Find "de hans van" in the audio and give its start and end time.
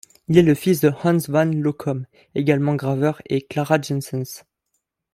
0.81-1.45